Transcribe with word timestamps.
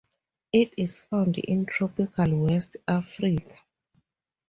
It 0.51 0.73
is 0.77 0.97
found 0.99 1.37
in 1.37 1.67
tropical 1.67 2.27
West 2.47 2.75
Africa. 2.87 3.55